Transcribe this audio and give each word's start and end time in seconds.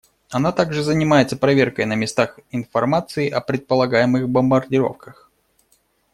Она 0.31 0.51
также 0.51 0.81
занимается 0.81 1.37
проверкой 1.37 1.85
на 1.85 1.93
местах 1.93 2.39
информации 2.49 3.29
о 3.29 3.39
предполагаемых 3.39 4.27
бомбардировках. 4.29 5.29